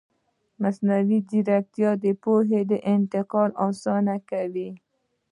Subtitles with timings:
[0.61, 2.59] مصنوعي ځیرکتیا د پوهې
[2.93, 4.69] انتقال اسانه کوي.